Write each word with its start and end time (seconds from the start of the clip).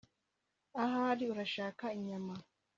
ahari 0.83 1.23
urashaka 1.33 1.85
inyama 1.97 2.33